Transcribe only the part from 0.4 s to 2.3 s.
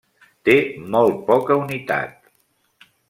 Té molt poca unitat.